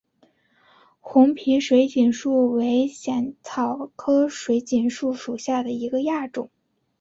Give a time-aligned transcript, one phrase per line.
[0.99, 6.49] 红皮水锦树为茜草科水锦树属下的一个亚种。